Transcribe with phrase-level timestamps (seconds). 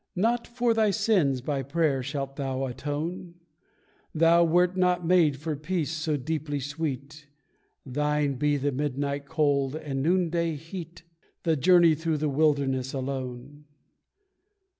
[0.15, 3.35] Not, for thy sins, by prayer shalt thou atone;
[4.15, 7.27] Thou wert not made for peace so deeply sweet,
[7.85, 11.03] Thine be the midnight cold, the noonday heat,
[11.43, 13.65] The journey through the wilderness, alone.